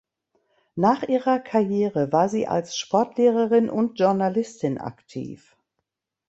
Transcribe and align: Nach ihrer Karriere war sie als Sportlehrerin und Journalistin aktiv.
Nach 0.75 1.03
ihrer 1.03 1.37
Karriere 1.37 2.11
war 2.11 2.27
sie 2.27 2.47
als 2.47 2.75
Sportlehrerin 2.75 3.69
und 3.69 3.99
Journalistin 3.99 4.79
aktiv. 4.79 5.55